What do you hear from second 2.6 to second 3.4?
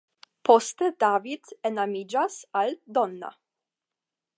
al Donna.